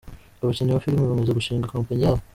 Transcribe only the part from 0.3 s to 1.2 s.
Abakinnyi ba filimi